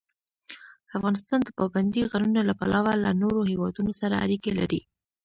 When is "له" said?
2.49-2.53, 3.03-3.11